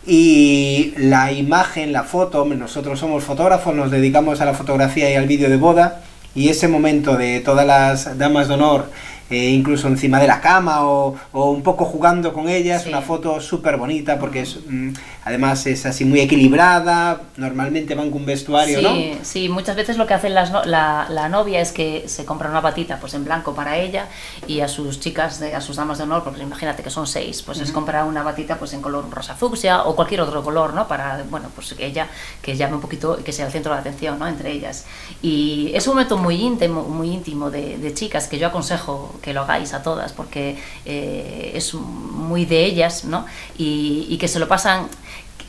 Y 0.06 0.92
la 0.96 1.30
imagen, 1.30 1.92
la 1.92 2.02
foto, 2.04 2.44
nosotros 2.46 2.98
somos 2.98 3.22
fotógrafos, 3.22 3.74
nos 3.74 3.90
dedicamos 3.90 4.40
a 4.40 4.44
la 4.44 4.54
fotografía 4.54 5.10
y 5.10 5.14
al 5.14 5.26
vídeo 5.26 5.48
de 5.50 5.56
boda. 5.56 6.02
Y 6.34 6.48
ese 6.48 6.68
momento 6.68 7.16
de 7.16 7.40
todas 7.40 7.66
las 7.66 8.16
damas 8.18 8.48
de 8.48 8.54
honor, 8.54 8.90
eh, 9.30 9.50
incluso 9.50 9.88
encima 9.88 10.18
de 10.20 10.26
la 10.26 10.40
cama 10.40 10.84
o, 10.86 11.14
o 11.32 11.50
un 11.50 11.62
poco 11.62 11.84
jugando 11.84 12.32
con 12.32 12.48
ellas, 12.48 12.82
Sí. 12.82 12.88
una 12.88 13.00
foto 13.00 13.40
súper 13.40 13.76
bonita 13.76 14.18
porque 14.18 14.40
es, 14.42 14.58
mm, 14.68 14.90
además 15.24 15.66
es 15.66 15.86
así 15.86 16.04
muy 16.04 16.20
equilibrada, 16.20 17.20
normalmente 17.36 17.94
van 17.94 18.10
con 18.10 18.20
un 18.20 18.26
vestuario, 18.26 18.78
sí, 18.78 18.84
¿no? 18.84 19.24
sí, 19.24 19.48
muchas 19.48 19.76
veces 19.76 19.96
lo 19.96 20.06
que 20.06 20.14
hace 20.14 20.28
no- 20.30 20.64
la, 20.64 21.06
la 21.08 21.28
novia 21.28 21.60
es 21.60 21.72
que 21.72 22.04
se 22.08 22.24
compra 22.24 22.50
una 22.50 22.60
batita 22.60 22.98
pues 22.98 23.14
en 23.14 23.24
blanco 23.24 23.54
para 23.54 23.78
ella 23.78 24.06
y 24.46 24.60
a 24.60 24.68
sus 24.68 25.00
chicas, 25.00 25.38
de, 25.40 25.54
a 25.54 25.60
sus 25.60 25.76
damas 25.76 25.98
de 25.98 26.04
honor, 26.04 26.24
porque 26.24 26.42
imagínate 26.42 26.82
que 26.82 26.90
son 26.90 27.06
seis, 27.06 27.42
pues 27.42 27.58
les 27.58 27.68
Ujú. 27.68 27.74
compra 27.76 28.04
una 28.04 28.22
batita 28.22 28.56
pues 28.58 28.72
en 28.72 28.82
color 28.82 29.08
rosa 29.10 29.34
fucsia 29.34 29.84
o 29.84 29.94
cualquier 29.96 30.20
otro 30.22 30.42
color, 30.42 30.74
¿no? 30.74 30.88
Para, 30.88 31.24
bueno, 31.30 31.48
pues 31.54 31.72
que 31.74 31.86
ella, 31.86 32.08
que 32.42 32.56
llame 32.56 32.74
un 32.74 32.80
poquito, 32.80 33.16
que 33.24 33.32
sea 33.32 33.46
el 33.46 33.52
centro 33.52 33.72
de 33.72 33.78
atención, 33.80 34.18
¿no? 34.18 34.26
Entre 34.26 34.50
ellas. 34.52 34.84
Y 35.22 35.70
es 35.74 35.86
un 35.86 35.94
momento 35.94 36.16
muy 36.18 36.36
íntimo, 36.36 36.82
muy 36.82 37.10
íntimo 37.10 37.50
de, 37.50 37.78
de 37.78 37.94
chicas 37.94 38.26
que 38.28 38.38
yo 38.38 38.48
aconsejo 38.48 39.14
que 39.20 39.32
lo 39.32 39.42
hagáis 39.42 39.74
a 39.74 39.82
todas 39.82 40.12
porque 40.12 40.56
eh, 40.84 41.52
es 41.54 41.74
muy 41.74 42.44
de 42.44 42.64
ellas, 42.64 43.04
¿no? 43.04 43.26
Y, 43.58 44.06
y 44.08 44.18
que 44.18 44.28
se 44.28 44.38
lo 44.38 44.48
pasan 44.48 44.88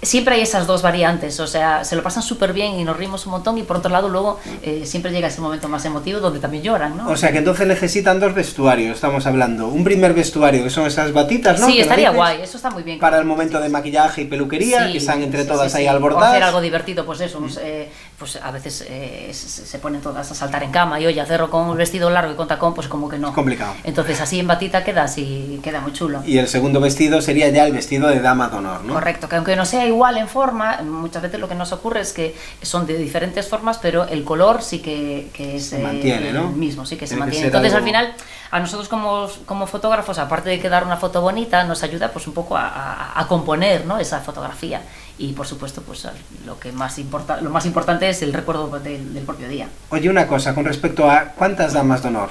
siempre 0.01 0.35
hay 0.35 0.41
esas 0.41 0.67
dos 0.67 0.81
variantes, 0.81 1.39
o 1.39 1.47
sea, 1.47 1.83
se 1.83 1.95
lo 1.95 2.03
pasan 2.03 2.23
súper 2.23 2.53
bien 2.53 2.79
y 2.79 2.83
nos 2.83 2.97
rimos 2.97 3.25
un 3.25 3.33
montón 3.33 3.57
y 3.57 3.63
por 3.63 3.77
otro 3.77 3.91
lado 3.91 4.09
luego 4.09 4.39
eh, 4.63 4.83
siempre 4.85 5.11
llega 5.11 5.27
ese 5.27 5.41
momento 5.41 5.67
más 5.69 5.85
emotivo 5.85 6.19
donde 6.19 6.39
también 6.39 6.63
lloran, 6.63 6.97
¿no? 6.97 7.09
O 7.09 7.17
sea 7.17 7.31
que 7.31 7.37
entonces 7.39 7.67
necesitan 7.67 8.19
dos 8.19 8.33
vestuarios, 8.33 8.95
estamos 8.95 9.25
hablando. 9.25 9.67
Un 9.67 9.83
primer 9.83 10.13
vestuario, 10.13 10.63
que 10.63 10.69
son 10.69 10.85
esas 10.87 11.13
batitas, 11.13 11.59
¿no? 11.59 11.67
sí, 11.67 11.75
Que 11.75 11.81
estaría 11.81 12.09
guay, 12.11 12.41
eso 12.41 12.57
está 12.57 12.69
muy 12.69 12.83
bien. 12.83 12.99
Para 12.99 13.19
el 13.19 13.25
momento 13.25 13.59
de 13.59 13.69
maquillaje 13.69 14.21
y 14.23 14.25
peluquería, 14.25 14.85
Sí, 14.87 14.93
que 14.93 14.97
están 14.97 15.21
entre 15.21 15.43
sí, 15.43 15.47
todas 15.47 15.71
sí, 15.71 15.77
ahí 15.79 15.83
sí. 15.83 15.89
O 15.89 15.91
albordadas. 15.91 16.29
hacer 16.31 16.43
algo 16.43 16.61
divertido, 16.61 17.05
pues 17.05 17.21
eso, 17.21 17.39
pues, 17.39 17.59
eh, 17.61 17.89
pues 18.17 18.37
a 18.41 18.51
veces 18.51 18.85
eh, 18.89 19.29
se, 19.33 19.65
se 19.65 19.79
ponen 19.79 20.01
todas 20.01 20.29
a 20.31 20.33
saltar 20.35 20.63
en 20.63 20.71
cama 20.71 20.99
y 20.99 21.05
oye, 21.05 21.21
hacerlo 21.21 21.49
con 21.49 21.69
un 21.69 21.77
vestido 21.77 22.09
largo 22.09 22.31
y 22.31 22.35
con 22.35 22.47
tacón, 22.47 22.73
pues 22.73 22.87
como 22.87 23.07
que 23.09 23.17
no. 23.17 23.29
Es 23.29 23.33
complicado. 23.35 23.73
Entonces 23.83 24.19
así 24.21 24.39
en 24.39 24.47
batita 24.47 24.83
queda 24.83 25.03
así, 25.03 25.59
queda 25.63 25.79
muy 25.81 25.93
chulo. 25.93 26.21
Y 26.25 26.37
el 26.37 26.47
segundo 26.47 26.79
vestido 26.79 27.21
sería 27.21 27.49
ya 27.49 27.65
el 27.65 27.73
vestido 27.73 28.07
de 28.07 28.19
dama 28.19 28.49
de 28.49 28.57
honor, 28.57 28.83
¿no? 28.83 28.93
Correcto, 28.93 29.29
que 29.29 29.35
aunque 29.35 29.55
no 29.55 29.65
sea 29.65 29.85
igual 29.91 30.17
en 30.17 30.27
forma, 30.27 30.81
muchas 30.83 31.21
veces 31.21 31.39
lo 31.39 31.47
que 31.47 31.55
nos 31.55 31.71
ocurre 31.71 32.01
es 32.01 32.13
que 32.13 32.35
son 32.61 32.85
de 32.85 32.97
diferentes 32.97 33.47
formas, 33.47 33.77
pero 33.77 34.05
el 34.07 34.23
color 34.23 34.61
sí 34.61 34.79
que, 34.79 35.29
que 35.33 35.57
es 35.57 35.67
Se 35.67 35.79
mantiene, 35.79 36.29
el 36.29 36.35
¿no? 36.35 36.47
mismo, 36.49 36.85
sí 36.85 36.97
que 36.97 37.05
se 37.07 37.15
Tiene 37.15 37.19
que 37.31 37.37
mantiene. 37.37 37.45
ser 37.45 37.55
Entonces 37.55 37.73
algo- 37.73 37.77
al 37.77 37.83
final, 37.83 38.15
a 38.51 38.59
nosotros 38.59 38.87
como, 38.89 39.27
como 39.45 39.67
fotógrafos, 39.67 40.17
aparte 40.17 40.49
de 40.49 40.59
que 40.59 40.67
dar 40.69 40.83
una 40.83 40.97
foto 40.97 41.21
bonita, 41.21 41.63
nos 41.63 41.83
ayuda 41.83 42.11
pues 42.11 42.27
un 42.27 42.33
poco 42.33 42.57
a, 42.57 42.67
a- 42.67 43.19
a 43.19 43.27
componer 43.27 43.85
¿no? 43.85 43.97
esa 43.99 44.19
fotografía. 44.21 44.81
Y 45.17 45.33
por 45.33 45.45
supuesto, 45.45 45.81
pues 45.83 46.07
lo 46.45 46.59
que 46.59 46.71
más 46.71 46.97
importa, 46.97 47.39
lo 47.41 47.49
más 47.51 47.65
importante 47.67 48.09
es 48.09 48.21
el 48.23 48.33
recuerdo 48.33 48.67
del, 48.79 49.13
del 49.13 49.23
propio 49.23 49.47
día. 49.47 49.67
Oye, 49.89 50.09
una 50.09 50.25
cosa 50.27 50.55
con 50.55 50.65
respecto 50.65 51.09
a 51.09 51.25
cuántas 51.35 51.73
damas 51.73 52.01
de 52.01 52.07
honor. 52.07 52.29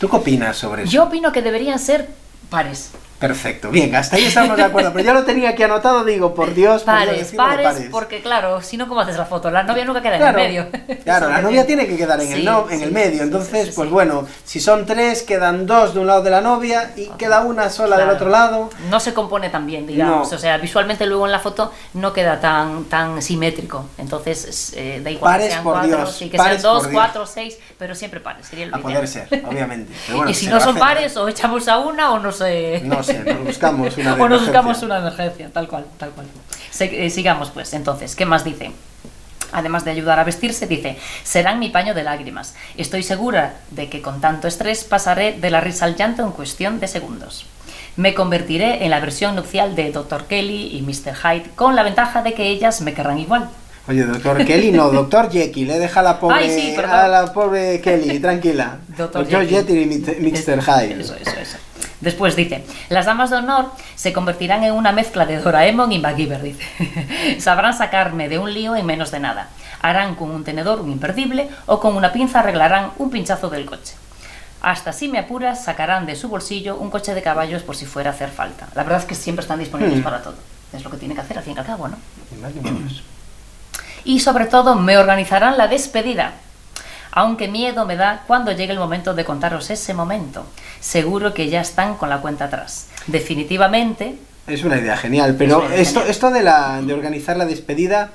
¿Tú 0.00 0.08
qué 0.08 0.16
opinas 0.16 0.56
sobre 0.56 0.82
eso? 0.82 0.90
Yo 0.92 1.04
opino 1.04 1.30
que 1.32 1.42
deberían 1.42 1.78
ser 1.78 2.08
pares. 2.50 2.90
Perfecto, 3.18 3.70
bien, 3.70 3.94
hasta 3.96 4.16
ahí 4.16 4.24
estamos 4.26 4.56
de 4.58 4.62
acuerdo. 4.64 4.92
Pero 4.92 5.04
ya 5.04 5.14
lo 5.14 5.24
tenía 5.24 5.50
aquí 5.50 5.62
anotado, 5.62 6.04
digo, 6.04 6.34
por 6.34 6.52
Dios, 6.52 6.82
por 6.82 6.94
Dios, 7.00 7.32
Pares, 7.32 7.32
pares, 7.34 7.88
porque 7.90 8.20
claro, 8.20 8.60
si 8.60 8.76
no, 8.76 8.86
¿cómo 8.88 9.00
haces 9.00 9.16
la 9.16 9.24
foto? 9.24 9.50
La 9.50 9.62
novia 9.62 9.86
nunca 9.86 10.02
queda 10.02 10.18
Claro, 10.18 10.38
en 10.38 10.44
el 10.44 10.70
medio. 10.70 10.98
claro, 11.04 11.30
la 11.30 11.40
novia 11.40 11.66
tiene 11.66 11.86
que 11.86 11.96
quedar 11.96 12.20
en, 12.20 12.30
el, 12.30 12.40
Sí, 12.40 12.44
no- 12.44 12.68
en 12.68 12.78
sí, 12.78 12.84
el 12.84 12.92
medio. 12.92 13.22
Entonces, 13.22 13.68
sí, 13.68 13.72
pues 13.74 13.88
bueno, 13.88 14.26
si 14.44 14.60
son 14.60 14.84
tres, 14.84 15.22
quedan 15.22 15.66
dos 15.66 15.94
de 15.94 16.00
un 16.00 16.06
lado 16.08 16.22
de 16.22 16.30
la 16.30 16.42
novia 16.42 16.92
y 16.94 17.06
queda 17.16 17.40
una 17.40 17.70
sola 17.70 17.96
del 17.96 18.04
Claro. 18.04 18.16
otro 18.16 18.28
lado. 18.28 18.70
No 18.90 19.00
se 19.00 19.14
compone 19.14 19.48
tan 19.48 19.66
bien, 19.66 19.86
digamos. 19.86 20.30
No. 20.30 20.36
O 20.36 20.38
sea, 20.38 20.58
visualmente 20.58 21.06
luego 21.06 21.24
en 21.24 21.32
la 21.32 21.38
foto 21.40 21.72
no 21.94 22.12
queda 22.12 22.38
tan, 22.40 22.84
tan 22.84 23.22
simétrico. 23.22 23.86
Entonces, 23.96 24.44
es, 24.44 24.72
eh, 24.76 25.00
da 25.02 25.10
igual 25.10 25.32
Pares, 25.32 25.46
que 25.46 25.52
sean 25.52 25.64
por 25.64 25.72
cuatro, 25.72 25.96
Dios, 25.96 26.12
sí, 26.16 26.28
que 26.28 26.36
pares, 26.36 26.60
sean 26.60 26.72
dos, 26.74 26.82
por 26.82 26.90
Dios. 26.90 27.02
cuatro, 27.02 27.26
seis, 27.26 27.58
pero 27.78 27.94
siempre 27.94 28.20
pares. 28.20 28.46
Sería 28.46 28.66
el 28.66 28.74
A 28.74 28.78
poder 28.78 29.08
ser, 29.08 29.26
obviamente. 29.48 29.90
Bueno, 30.14 30.30
y 30.30 30.34
si 30.34 30.48
no 30.48 30.60
son 30.60 30.76
pares, 30.76 31.16
o 31.16 31.26
echamos 31.28 31.66
a 31.68 31.78
una 31.78 32.12
o 32.12 32.18
no 32.18 32.30
sé. 32.30 32.82
No 32.84 33.02
sé, 33.06 33.18
nos 33.24 33.44
buscamos 33.44 33.96
una 33.96 34.14
de 34.16 34.22
o 34.22 34.28
nos 34.28 34.42
emergencia. 34.42 34.46
buscamos 34.62 34.82
una 34.82 34.98
emergencia, 34.98 35.50
tal 35.52 35.68
cual, 35.68 35.86
tal 35.98 36.10
cual. 36.10 36.26
Se- 36.70 37.06
eh, 37.06 37.10
sigamos 37.10 37.50
pues, 37.50 37.72
entonces, 37.74 38.14
¿qué 38.14 38.26
más 38.26 38.44
dice? 38.44 38.72
Además 39.52 39.84
de 39.84 39.92
ayudar 39.92 40.18
a 40.18 40.24
vestirse, 40.24 40.66
dice, 40.66 40.98
serán 41.22 41.60
mi 41.60 41.70
paño 41.70 41.94
de 41.94 42.02
lágrimas. 42.02 42.54
Estoy 42.76 43.02
segura 43.04 43.54
de 43.70 43.88
que 43.88 44.02
con 44.02 44.20
tanto 44.20 44.48
estrés 44.48 44.82
pasaré 44.84 45.32
de 45.38 45.50
la 45.50 45.60
risa 45.60 45.84
al 45.84 45.96
llanto 45.96 46.22
en 46.24 46.32
cuestión 46.32 46.80
de 46.80 46.88
segundos. 46.88 47.46
Me 47.96 48.12
convertiré 48.12 48.84
en 48.84 48.90
la 48.90 49.00
versión 49.00 49.36
nupcial 49.36 49.74
de 49.76 49.92
Dr. 49.92 50.24
Kelly 50.24 50.76
y 50.76 50.82
Mr. 50.82 51.14
Hyde, 51.16 51.50
con 51.54 51.76
la 51.76 51.82
ventaja 51.84 52.22
de 52.22 52.34
que 52.34 52.48
ellas 52.48 52.80
me 52.82 52.92
querrán 52.92 53.18
igual. 53.20 53.48
Oye, 53.88 54.02
doctor 54.04 54.44
Kelly, 54.44 54.72
no, 54.72 54.90
doctor 54.90 55.30
Jekyll, 55.30 55.68
le 55.68 55.78
deja 55.78 56.00
a 56.00 56.02
la 56.02 56.18
pobre, 56.18 56.36
Ay, 56.38 56.50
sí, 56.50 56.72
perdón. 56.74 56.94
a 56.98 57.06
la 57.08 57.32
pobre 57.32 57.80
Kelly, 57.80 58.18
tranquila. 58.18 58.78
Doctor 58.98 59.24
Jekyll. 59.28 59.48
Jekyll 59.48 59.80
y 59.82 60.30
Mr. 60.32 60.60
Hyde. 60.60 61.00
Eso, 61.00 61.14
eso, 61.14 61.30
eso. 61.40 61.56
Después 62.00 62.36
dice, 62.36 62.64
las 62.90 63.06
damas 63.06 63.30
de 63.30 63.36
honor 63.36 63.70
se 63.94 64.12
convertirán 64.12 64.62
en 64.64 64.72
una 64.72 64.92
mezcla 64.92 65.24
de 65.24 65.38
Doraemon 65.38 65.92
y 65.92 65.98
MacGyver, 65.98 66.42
dice. 66.42 67.38
Sabrán 67.40 67.72
sacarme 67.76 68.28
de 68.28 68.38
un 68.38 68.52
lío 68.52 68.76
en 68.76 68.84
menos 68.84 69.10
de 69.10 69.20
nada. 69.20 69.48
Harán 69.80 70.14
con 70.14 70.30
un 70.30 70.44
tenedor 70.44 70.80
un 70.80 70.90
imperdible 70.92 71.48
o 71.66 71.80
con 71.80 71.96
una 71.96 72.12
pinza 72.12 72.40
arreglarán 72.40 72.90
un 72.98 73.10
pinchazo 73.10 73.48
del 73.48 73.64
coche. 73.66 73.94
Hasta 74.62 74.92
si 74.92 75.08
me 75.08 75.18
apuras, 75.18 75.64
sacarán 75.64 76.06
de 76.06 76.16
su 76.16 76.28
bolsillo 76.28 76.76
un 76.76 76.90
coche 76.90 77.14
de 77.14 77.22
caballos 77.22 77.62
por 77.62 77.76
si 77.76 77.86
fuera 77.86 78.10
a 78.10 78.12
hacer 78.14 78.30
falta. 78.30 78.68
La 78.74 78.82
verdad 78.82 79.00
es 79.00 79.04
que 79.04 79.14
siempre 79.14 79.42
están 79.42 79.58
disponibles 79.58 80.00
Hmm. 80.00 80.02
para 80.02 80.22
todo. 80.22 80.34
Es 80.72 80.82
lo 80.82 80.90
que 80.90 80.96
tiene 80.96 81.14
que 81.14 81.20
hacer, 81.20 81.38
al 81.38 81.44
fin 81.44 81.54
y 81.56 81.58
al 81.60 81.66
cabo, 81.66 81.88
¿no? 81.88 81.96
Y 84.04 84.20
sobre 84.20 84.46
todo 84.46 84.74
me 84.74 84.98
organizarán 84.98 85.56
la 85.56 85.68
despedida. 85.68 86.32
Aunque 87.16 87.48
miedo 87.48 87.86
me 87.86 87.96
da 87.96 88.24
cuando 88.26 88.52
llegue 88.52 88.72
el 88.74 88.78
momento 88.78 89.14
de 89.14 89.24
contaros 89.24 89.70
ese 89.70 89.94
momento. 89.94 90.44
Seguro 90.80 91.32
que 91.32 91.48
ya 91.48 91.62
están 91.62 91.94
con 91.96 92.10
la 92.10 92.18
cuenta 92.20 92.44
atrás. 92.44 92.88
Definitivamente. 93.06 94.16
Es 94.46 94.62
una 94.64 94.76
idea 94.78 94.98
genial, 94.98 95.34
pero 95.38 95.64
idea 95.66 95.80
esto, 95.80 96.00
genial. 96.00 96.10
esto 96.10 96.30
de, 96.30 96.42
la, 96.42 96.82
de 96.82 96.92
organizar 96.92 97.38
la 97.38 97.46
despedida 97.46 98.10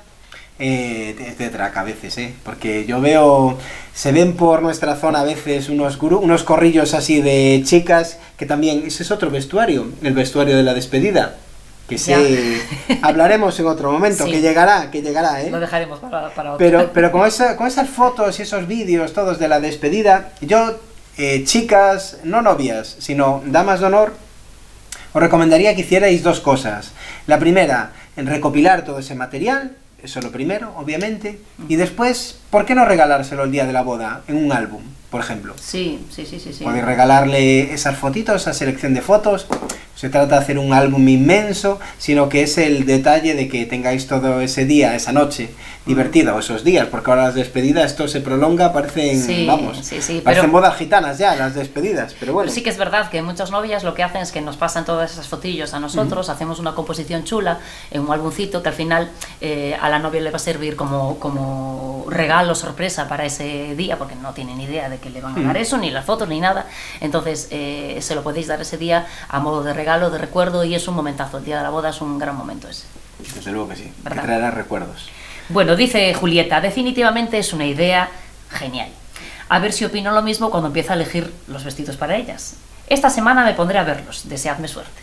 eh, 0.60 1.16
es 1.18 1.36
de 1.36 1.48
traca 1.48 1.80
a 1.80 1.82
veces, 1.82 2.16
¿eh? 2.18 2.32
Porque 2.44 2.86
yo 2.86 3.00
veo, 3.00 3.58
se 3.92 4.12
ven 4.12 4.34
por 4.36 4.62
nuestra 4.62 4.94
zona 4.94 5.20
a 5.20 5.24
veces 5.24 5.68
unos, 5.68 5.98
guru- 5.98 6.20
unos 6.20 6.44
corrillos 6.44 6.94
así 6.94 7.20
de 7.20 7.60
chicas, 7.64 8.18
que 8.38 8.46
también, 8.46 8.84
ese 8.86 9.02
es 9.02 9.10
otro 9.10 9.30
vestuario, 9.30 9.88
el 10.02 10.14
vestuario 10.14 10.56
de 10.56 10.62
la 10.62 10.74
despedida. 10.74 11.34
Que 11.88 11.98
se 11.98 12.62
hablaremos 13.02 13.58
en 13.60 13.66
otro 13.66 13.92
momento, 13.92 14.24
Sí. 14.24 14.30
que 14.30 14.40
llegará, 14.40 14.90
que 14.90 15.02
llegará, 15.02 15.42
¿eh? 15.42 15.50
Lo 15.50 15.60
dejaremos 15.60 15.98
para, 15.98 16.30
para 16.30 16.54
otro. 16.54 16.58
Pero, 16.58 16.90
pero 16.94 17.12
con, 17.12 17.26
esa, 17.26 17.56
con 17.56 17.66
esas 17.66 17.88
fotos 17.88 18.38
y 18.38 18.42
esos 18.42 18.66
vídeos 18.66 19.12
todos 19.12 19.38
de 19.38 19.48
la 19.48 19.60
despedida, 19.60 20.32
yo, 20.40 20.78
eh, 21.18 21.42
chicas, 21.44 22.18
no 22.24 22.40
novias, 22.40 22.96
sino 22.98 23.42
damas 23.46 23.80
de 23.80 23.86
honor, 23.86 24.14
os 25.12 25.20
recomendaría 25.20 25.74
que 25.74 25.82
hicierais 25.82 26.22
dos 26.22 26.40
cosas. 26.40 26.92
La 27.26 27.38
primera, 27.38 27.92
en 28.16 28.26
recopilar 28.26 28.84
todo 28.84 28.98
ese 28.98 29.14
material, 29.14 29.76
eso 30.02 30.18
es 30.18 30.24
lo 30.24 30.32
primero, 30.32 30.72
obviamente, 30.76 31.38
y 31.68 31.76
después, 31.76 32.38
¿por 32.50 32.64
qué 32.64 32.74
no 32.74 32.84
regalárselo 32.84 33.44
el 33.44 33.52
día 33.52 33.66
de 33.66 33.72
la 33.72 33.82
boda 33.82 34.22
en 34.26 34.36
un 34.36 34.50
álbum, 34.50 34.82
por 35.10 35.20
ejemplo? 35.20 35.54
Sí, 35.60 36.04
sí, 36.10 36.24
sí, 36.26 36.40
sí. 36.40 36.52
sí. 36.52 36.64
Podéis 36.64 36.84
regalarle 36.84 37.72
esas 37.72 37.96
fotitos, 37.98 38.42
esa 38.42 38.52
selección 38.54 38.94
de 38.94 39.02
fotos. 39.02 39.46
Se 40.02 40.08
trata 40.08 40.34
de 40.34 40.42
hacer 40.42 40.58
un 40.58 40.72
álbum 40.72 41.06
inmenso, 41.06 41.78
sino 41.96 42.28
que 42.28 42.42
es 42.42 42.58
el 42.58 42.86
detalle 42.86 43.36
de 43.36 43.46
que 43.46 43.66
tengáis 43.66 44.08
todo 44.08 44.40
ese 44.40 44.64
día, 44.64 44.96
esa 44.96 45.12
noche, 45.12 45.50
divertida, 45.86 46.34
o 46.34 46.40
esos 46.40 46.64
días, 46.64 46.88
porque 46.88 47.08
ahora 47.10 47.26
las 47.26 47.36
despedidas, 47.36 47.92
esto 47.92 48.08
se 48.08 48.20
prolonga, 48.20 48.72
parecen, 48.72 49.22
Sí, 49.22 49.46
vamos, 49.46 49.78
sí, 49.78 50.02
sí, 50.02 50.20
parecen 50.20 50.50
pero- 50.50 50.52
bodas 50.60 50.76
gitanas 50.76 51.18
ya, 51.18 51.36
las 51.36 51.54
despedidas, 51.54 52.16
pero 52.18 52.32
bueno. 52.32 52.46
Pero 52.46 52.54
sí 52.54 52.64
que 52.64 52.70
es 52.70 52.78
verdad 52.78 53.10
que 53.10 53.22
muchas 53.22 53.52
novias 53.52 53.84
lo 53.84 53.94
que 53.94 54.02
hacen 54.02 54.22
es 54.22 54.32
que 54.32 54.40
nos 54.40 54.56
pasan 54.56 54.84
todas 54.84 55.12
esas 55.12 55.28
fotillos 55.28 55.72
a 55.72 55.78
nosotros, 55.78 56.28
hacemos 56.30 56.58
una 56.58 56.74
composición 56.74 57.22
chula 57.22 57.60
en 57.92 58.00
un 58.02 58.12
álbumcito 58.12 58.60
que 58.60 58.70
al 58.70 58.74
final 58.74 59.08
eh, 59.40 59.76
a 59.80 59.88
la 59.88 60.00
novia 60.00 60.20
le 60.20 60.30
va 60.32 60.36
a 60.36 60.40
servir 60.40 60.74
como, 60.74 61.20
como 61.20 62.06
regalo 62.08 62.56
sorpresa 62.56 63.06
para 63.08 63.24
ese 63.24 63.76
día, 63.76 63.98
porque 63.98 64.16
no 64.16 64.32
tiene 64.32 64.56
ni 64.56 64.64
idea 64.64 64.88
de 64.88 64.98
que 64.98 65.10
le 65.10 65.20
van 65.20 65.38
a 65.38 65.46
dar 65.46 65.56
eso, 65.56 65.78
ni 65.78 65.90
las 65.92 66.04
fotos, 66.04 66.28
ni 66.28 66.40
nada. 66.40 66.66
Entonces 67.00 67.46
eh, 67.52 67.98
se 68.00 68.16
lo 68.16 68.24
podéis 68.24 68.48
dar 68.48 68.60
ese 68.60 68.78
día 68.78 69.06
a 69.28 69.38
modo 69.38 69.62
de 69.62 69.72
regalo, 69.72 69.91
de 70.00 70.18
recuerdo, 70.18 70.64
y 70.64 70.74
es 70.74 70.88
un 70.88 70.94
momentazo. 70.94 71.38
El 71.38 71.44
día 71.44 71.58
de 71.58 71.62
la 71.62 71.70
boda 71.70 71.90
es 71.90 72.00
un 72.00 72.18
gran 72.18 72.36
momento 72.36 72.68
ese. 72.68 72.84
Desde 73.34 73.52
luego 73.52 73.68
que 73.68 73.76
sí, 73.76 73.82
que 73.84 73.92
¿Verdad? 74.02 74.22
traerá 74.24 74.50
recuerdos. 74.50 75.08
Bueno, 75.48 75.76
dice 75.76 76.12
Julieta, 76.14 76.60
definitivamente 76.60 77.38
es 77.38 77.52
una 77.52 77.66
idea 77.66 78.08
genial. 78.50 78.88
A 79.48 79.58
ver 79.58 79.72
si 79.72 79.84
opino 79.84 80.12
lo 80.12 80.22
mismo 80.22 80.50
cuando 80.50 80.68
empiece 80.68 80.90
a 80.90 80.94
elegir 80.94 81.32
los 81.46 81.62
vestidos 81.64 81.96
para 81.96 82.16
ellas. 82.16 82.54
Esta 82.88 83.10
semana 83.10 83.44
me 83.44 83.54
pondré 83.54 83.78
a 83.78 83.84
verlos, 83.84 84.28
deseadme 84.28 84.66
suerte. 84.68 85.02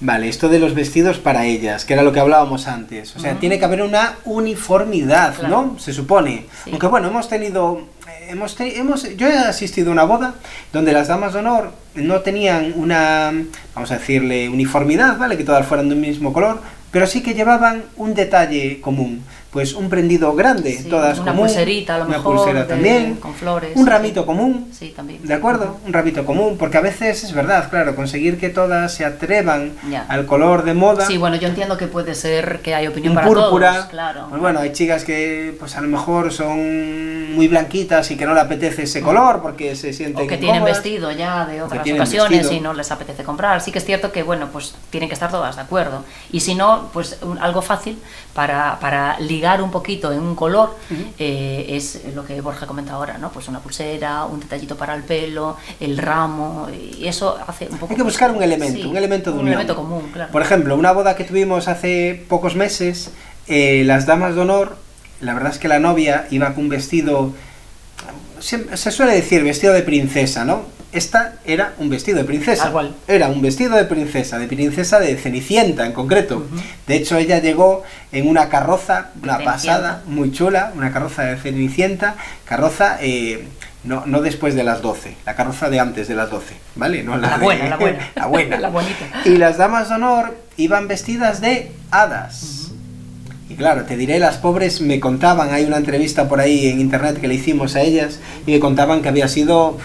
Vale, 0.00 0.28
esto 0.28 0.48
de 0.48 0.58
los 0.60 0.74
vestidos 0.74 1.18
para 1.18 1.44
ellas, 1.44 1.84
que 1.84 1.92
era 1.92 2.02
lo 2.02 2.12
que 2.12 2.20
hablábamos 2.20 2.68
antes. 2.68 3.14
O 3.16 3.18
sea, 3.18 3.34
tiene 3.34 3.58
que 3.58 3.64
haber 3.64 3.82
una 3.82 4.14
uniformidad, 4.24 5.34
Claro. 5.34 5.72
¿no? 5.74 5.78
Se 5.78 5.92
supone. 5.92 6.46
Sí. 6.64 6.70
Aunque 6.70 6.86
bueno, 6.86 7.08
hemos 7.08 7.28
tenido. 7.28 7.82
Hemos, 8.28 8.60
hemos, 8.60 9.16
yo 9.16 9.26
he 9.26 9.38
asistido 9.38 9.88
a 9.88 9.92
una 9.92 10.04
boda 10.04 10.34
donde 10.70 10.92
las 10.92 11.08
damas 11.08 11.32
de 11.32 11.38
honor 11.38 11.72
no 11.94 12.20
tenían 12.20 12.74
una, 12.76 13.32
vamos 13.74 13.90
a 13.90 13.96
decirle, 13.98 14.50
uniformidad, 14.50 15.16
¿vale? 15.16 15.38
Que 15.38 15.44
todas 15.44 15.66
fueran 15.66 15.88
de 15.88 15.94
un 15.94 16.02
mismo 16.02 16.34
color, 16.34 16.60
pero 16.90 17.06
sí 17.06 17.22
que 17.22 17.34
llevaban 17.34 17.84
un 17.96 18.14
detalle 18.14 18.80
común. 18.80 19.22
Pues 19.50 19.72
un 19.72 19.88
prendido 19.88 20.34
grande, 20.34 20.76
Sí, 20.76 20.90
todas 20.90 21.18
una 21.18 21.30
común, 21.32 21.46
pulserita 21.46 21.94
a 21.94 21.98
lo 21.98 22.04
una 22.04 22.18
mejor, 22.18 22.36
pulsera 22.36 22.60
de- 22.60 22.66
también, 22.66 23.14
con 23.16 23.34
flores, 23.34 23.70
un 23.76 23.84
sí. 23.84 23.90
ramito 23.90 24.26
común, 24.26 24.68
Sí, 24.78 24.92
también. 24.94 25.26
¿De 25.26 25.32
acuerdo? 25.32 25.78
Un 25.86 25.92
rabito 25.94 26.26
común, 26.26 26.56
porque 26.58 26.76
a 26.76 26.82
veces 26.82 27.24
es 27.24 27.32
verdad, 27.32 27.70
claro, 27.70 27.96
conseguir 27.96 28.38
que 28.38 28.50
todas 28.50 28.92
se 28.92 29.06
atrevan 29.06 29.72
Ya. 29.90 30.04
al 30.06 30.26
color 30.26 30.64
de 30.64 30.74
moda. 30.74 31.06
Sí, 31.06 31.16
bueno, 31.16 31.36
yo 31.36 31.48
entiendo 31.48 31.78
que 31.78 31.86
puede 31.86 32.14
ser 32.14 32.60
que 32.62 32.74
hay 32.74 32.88
opinión 32.88 33.12
un 33.12 33.14
para 33.16 33.26
púrpura. 33.26 33.72
todos, 33.72 33.86
claro. 33.86 34.26
Pues 34.28 34.38
bueno, 34.40 34.60
hay 34.60 34.72
chicas 34.72 35.02
que 35.04 35.56
pues 35.58 35.76
a 35.76 35.80
lo 35.80 35.88
mejor 35.88 36.30
son 36.30 37.34
muy 37.34 37.48
blanquitas 37.48 38.10
y 38.10 38.16
que 38.18 38.26
no 38.26 38.34
le 38.34 38.40
apetece 38.40 38.82
ese 38.82 39.00
color 39.00 39.40
porque 39.40 39.76
se 39.76 39.94
sienten 39.94 40.26
o 40.26 40.28
que 40.28 40.36
tienen 40.36 40.56
incómodas. 40.56 40.82
vestido 40.82 41.10
ya 41.12 41.46
de 41.46 41.62
otras 41.62 41.82
tienen 41.84 42.02
ocasiones 42.02 42.40
vestido. 42.40 42.52
y 42.52 42.60
no 42.60 42.74
les 42.74 42.90
apetece 42.90 43.22
comprar. 43.24 43.62
Sí 43.62 43.72
que 43.72 43.78
es 43.78 43.84
cierto 43.86 44.12
que, 44.12 44.22
bueno, 44.22 44.48
pues 44.52 44.74
tienen 44.90 45.08
que 45.08 45.14
estar 45.14 45.30
todas 45.30 45.56
de 45.56 45.62
acuerdo. 45.62 46.04
Y 46.32 46.40
si 46.40 46.54
no, 46.54 46.87
pues 46.92 47.18
un- 47.22 47.38
algo 47.38 47.62
fácil 47.62 47.98
para, 48.34 48.78
para 48.80 49.18
ligar 49.20 49.62
un 49.62 49.70
poquito 49.70 50.12
en 50.12 50.20
un 50.20 50.34
color 50.34 50.76
eh, 51.18 51.66
es 51.70 52.00
lo 52.14 52.24
que 52.24 52.40
Borja 52.40 52.66
comenta 52.66 52.92
ahora, 52.94 53.18
¿no? 53.18 53.30
Pues 53.30 53.48
una 53.48 53.60
pulsera, 53.60 54.24
un 54.24 54.40
detallito 54.40 54.76
para 54.76 54.94
el 54.94 55.02
pelo, 55.02 55.56
el 55.80 55.98
ramo, 55.98 56.68
y 56.72 57.06
eso 57.06 57.38
hace 57.46 57.66
un 57.70 57.78
poco... 57.78 57.92
Hay 57.92 57.96
que 57.96 58.02
buscar 58.02 58.30
un 58.30 58.42
elemento, 58.42 58.76
Sí, 58.80 58.84
un 58.86 58.96
elemento 58.96 59.30
de 59.30 59.34
un 59.36 59.42
unión. 59.42 59.54
elemento 59.60 59.76
común, 59.76 60.10
claro. 60.12 60.30
Por 60.32 60.42
ejemplo, 60.42 60.76
una 60.76 60.92
boda 60.92 61.16
que 61.16 61.24
tuvimos 61.24 61.68
hace 61.68 62.24
pocos 62.28 62.54
meses, 62.56 63.10
eh, 63.46 63.82
las 63.84 64.06
damas 64.06 64.34
de 64.34 64.40
honor, 64.42 64.76
la 65.20 65.34
verdad 65.34 65.52
es 65.52 65.58
que 65.58 65.68
la 65.68 65.78
novia 65.78 66.26
iba 66.30 66.54
con 66.54 66.64
un 66.64 66.68
vestido, 66.70 67.32
se, 68.38 68.76
se 68.76 68.90
suele 68.90 69.12
decir 69.14 69.42
vestido 69.42 69.72
de 69.72 69.82
princesa, 69.82 70.44
¿no? 70.44 70.62
Esta 70.90 71.34
era 71.44 71.74
un 71.78 71.90
vestido 71.90 72.16
de 72.18 72.24
princesa. 72.24 72.72
Era 73.06 73.28
un 73.28 73.42
vestido 73.42 73.76
de 73.76 73.84
princesa, 73.84 74.38
de 74.38 74.46
princesa 74.46 74.98
de 74.98 75.16
Cenicienta 75.16 75.84
en 75.84 75.92
concreto. 75.92 76.46
De 76.86 76.96
hecho, 76.96 77.18
ella 77.18 77.40
llegó 77.40 77.82
en 78.10 78.26
una 78.26 78.48
carroza, 78.48 79.08
una 79.22 79.38
pasada, 79.40 80.02
muy 80.06 80.32
chula, 80.32 80.72
una 80.74 80.90
carroza 80.92 81.24
de 81.24 81.36
Cenicienta, 81.36 82.16
carroza... 82.44 82.98
eh, 83.02 83.46
no, 83.84 84.04
no 84.06 84.20
después 84.22 84.56
de 84.56 84.64
las 84.64 84.82
12, 84.82 85.14
la 85.24 85.36
carroza 85.36 85.70
de 85.70 85.78
antes 85.78 86.08
de 86.08 86.14
las 86.16 86.30
12, 86.30 86.52
¿vale? 86.74 87.04
No 87.04 87.16
La 87.16 87.38
de- 87.38 87.44
buena, 87.44 87.68
la 87.68 87.76
buena. 87.76 88.10
la 88.16 88.26
buena. 88.26 88.56
La 88.60 88.68
bonita. 88.70 89.04
Y 89.24 89.36
las 89.36 89.56
damas 89.56 89.88
de 89.88 89.94
honor 89.94 90.36
iban 90.56 90.88
vestidas 90.88 91.40
de 91.40 91.70
hadas. 91.92 92.72
Y 93.48 93.54
claro, 93.54 93.84
te 93.84 93.96
diré, 93.96 94.18
las 94.18 94.36
pobres 94.36 94.80
me 94.80 94.98
contaban, 95.00 95.54
hay 95.54 95.64
una 95.64 95.76
entrevista 95.78 96.28
por 96.28 96.40
ahí 96.40 96.66
en 96.68 96.80
internet 96.80 97.18
que 97.20 97.28
le 97.28 97.34
hicimos 97.34 97.76
a 97.76 97.80
ellas, 97.82 98.18
y 98.46 98.50
me 98.52 98.58
contaban 98.60 99.00
que 99.00 99.08
había 99.08 99.28
sido 99.28 99.78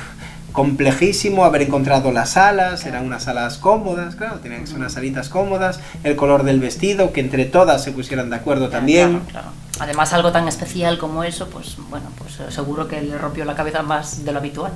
complejísimo 0.53 1.43
haber 1.43 1.63
encontrado 1.63 2.11
las 2.11 2.31
salas, 2.31 2.85
eran 2.85 3.05
unas 3.05 3.23
salas 3.23 3.57
cómodas, 3.57 4.15
claro, 4.15 4.39
tenían 4.39 4.61
que 4.61 4.67
ser 4.67 4.77
unas 4.77 4.93
salitas 4.93 5.27
cómodas, 5.27 5.79
el 6.03 6.15
color 6.15 6.43
del 6.43 6.59
vestido, 6.59 7.11
que 7.11 7.19
entre 7.19 7.45
todas 7.45 7.83
se 7.83 7.91
pusieran 7.91 8.29
de 8.29 8.37
acuerdo 8.37 8.69
también. 8.69 9.19
Claro, 9.19 9.25
claro. 9.31 9.47
Además, 9.79 10.13
algo 10.13 10.31
tan 10.31 10.47
especial 10.47 10.99
como 10.99 11.23
eso, 11.23 11.49
pues 11.49 11.75
bueno, 11.89 12.05
pues 12.17 12.53
seguro 12.53 12.87
que 12.87 13.01
le 13.01 13.17
rompió 13.17 13.43
la 13.43 13.55
cabeza 13.55 13.81
más 13.81 14.23
de 14.23 14.31
lo 14.31 14.37
habitual. 14.39 14.71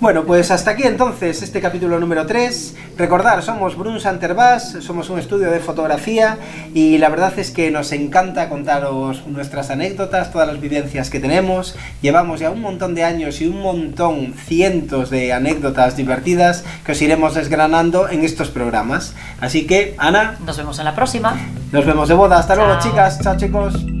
Bueno, 0.00 0.24
pues 0.24 0.50
hasta 0.50 0.72
aquí 0.72 0.82
entonces 0.84 1.42
este 1.42 1.60
capítulo 1.60 1.98
número 1.98 2.26
3. 2.26 2.74
Recordar, 2.98 3.42
somos 3.42 3.76
Brun 3.76 4.00
Santerbas, 4.00 4.76
somos 4.80 5.08
un 5.10 5.18
estudio 5.18 5.50
de 5.50 5.60
fotografía 5.60 6.38
y 6.74 6.98
la 6.98 7.08
verdad 7.08 7.32
es 7.38 7.50
que 7.50 7.70
nos 7.70 7.92
encanta 7.92 8.48
contaros 8.48 9.26
nuestras 9.26 9.70
anécdotas, 9.70 10.32
todas 10.32 10.46
las 10.48 10.60
vivencias 10.60 11.10
que 11.10 11.20
tenemos. 11.20 11.76
Llevamos 12.02 12.40
ya 12.40 12.50
un 12.50 12.60
montón 12.60 12.94
de 12.94 13.04
años 13.04 13.40
y 13.40 13.46
un 13.46 13.62
montón, 13.62 14.34
cientos 14.34 15.10
de 15.10 15.32
anécdotas 15.32 15.96
divertidas 15.96 16.64
que 16.84 16.92
os 16.92 17.02
iremos 17.02 17.34
desgranando 17.34 18.08
en 18.08 18.24
estos 18.24 18.48
programas. 18.50 19.14
Así 19.40 19.66
que, 19.66 19.94
Ana, 19.98 20.36
Nos 20.44 20.56
vemos 20.56 20.78
en 20.78 20.84
la 20.84 20.94
próxima. 20.94 21.36
nos 21.72 21.86
vemos 21.86 22.08
de 22.08 22.14
boda. 22.14 22.38
Hasta 22.38 22.54
luego, 22.54 22.78
chicas. 22.80 23.20
Chao, 23.22 23.36
chicos. 23.36 23.95